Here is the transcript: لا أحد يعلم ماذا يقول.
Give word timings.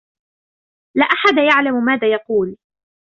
لا 0.97 1.05
أحد 1.05 1.37
يعلم 1.49 1.83
ماذا 1.85 2.11
يقول. 2.11 2.57